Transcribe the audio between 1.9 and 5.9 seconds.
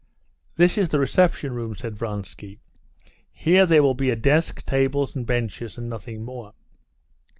Vronsky. "Here there will be a desk, tables, and benches,